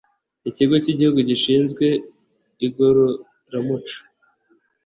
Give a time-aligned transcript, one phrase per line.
[0.49, 1.85] Ikigo cy’Igihugu gishinzwe
[2.65, 3.97] Igororamuco